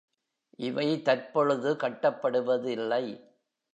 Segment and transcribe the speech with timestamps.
[0.59, 3.03] இவை தற்பொழுது கட்டப்படுவதில்லை.